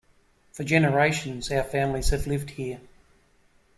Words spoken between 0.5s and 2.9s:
For generations, our families have lived here.